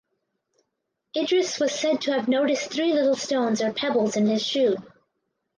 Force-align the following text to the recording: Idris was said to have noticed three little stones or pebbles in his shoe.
Idris 1.15 1.59
was 1.59 1.73
said 1.79 2.01
to 2.01 2.11
have 2.13 2.27
noticed 2.27 2.71
three 2.71 2.91
little 2.91 3.13
stones 3.15 3.61
or 3.61 3.71
pebbles 3.71 4.15
in 4.17 4.25
his 4.25 4.41
shoe. 4.43 4.77